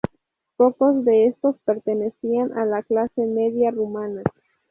[0.57, 4.23] Pocos de estos pertenecían a la clase media rumana.